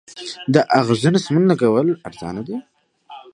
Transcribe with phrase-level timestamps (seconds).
[0.53, 2.57] د اغزنو سیمونو لګول ارزانه دي؟